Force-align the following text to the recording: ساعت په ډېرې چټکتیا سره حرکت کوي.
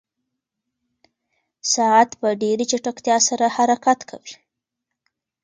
ساعت 1.73 2.09
په 2.21 2.27
ډېرې 2.41 2.63
چټکتیا 2.71 3.17
سره 3.27 3.45
حرکت 3.55 3.99
کوي. 4.09 4.33